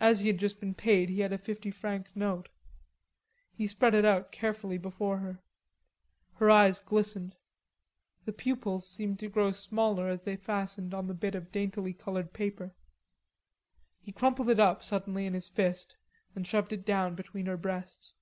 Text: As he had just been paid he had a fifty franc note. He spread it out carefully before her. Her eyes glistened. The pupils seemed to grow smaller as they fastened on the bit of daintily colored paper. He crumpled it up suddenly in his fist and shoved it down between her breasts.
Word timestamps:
As 0.00 0.20
he 0.20 0.28
had 0.28 0.38
just 0.38 0.58
been 0.58 0.72
paid 0.74 1.10
he 1.10 1.20
had 1.20 1.30
a 1.30 1.36
fifty 1.36 1.70
franc 1.70 2.06
note. 2.16 2.48
He 3.52 3.66
spread 3.66 3.92
it 3.92 4.02
out 4.06 4.32
carefully 4.32 4.78
before 4.78 5.18
her. 5.18 5.42
Her 6.36 6.48
eyes 6.48 6.80
glistened. 6.80 7.36
The 8.24 8.32
pupils 8.32 8.88
seemed 8.88 9.18
to 9.18 9.28
grow 9.28 9.50
smaller 9.50 10.08
as 10.08 10.22
they 10.22 10.36
fastened 10.36 10.94
on 10.94 11.08
the 11.08 11.12
bit 11.14 11.34
of 11.34 11.52
daintily 11.52 11.92
colored 11.92 12.32
paper. 12.32 12.74
He 14.00 14.12
crumpled 14.12 14.48
it 14.48 14.58
up 14.58 14.82
suddenly 14.82 15.26
in 15.26 15.34
his 15.34 15.48
fist 15.50 15.96
and 16.34 16.46
shoved 16.46 16.72
it 16.72 16.86
down 16.86 17.14
between 17.14 17.44
her 17.44 17.58
breasts. 17.58 18.14